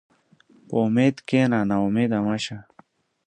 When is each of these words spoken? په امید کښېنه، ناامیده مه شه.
په 0.67 0.75
امید 0.85 1.15
کښېنه، 1.27 1.59
ناامیده 1.69 2.19
مه 2.25 2.35
شه. 2.43 2.57